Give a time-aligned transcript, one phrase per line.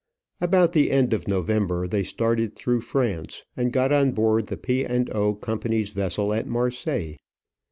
[0.41, 4.83] About the end of November they started through France, and got on board the P.
[4.83, 5.35] and O.
[5.35, 7.17] Company's vessel at Marseilles.